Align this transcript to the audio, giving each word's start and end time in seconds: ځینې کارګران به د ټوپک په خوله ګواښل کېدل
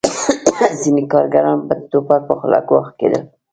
ځینې 0.81 1.03
کارګران 1.13 1.57
به 1.67 1.73
د 1.79 1.81
ټوپک 1.91 2.21
په 2.27 2.33
خوله 2.39 2.59
ګواښل 2.69 2.93
کېدل 2.99 3.23